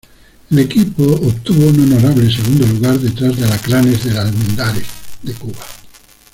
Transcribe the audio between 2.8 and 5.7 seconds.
detrás de Alacranes del Almendares de Cuba.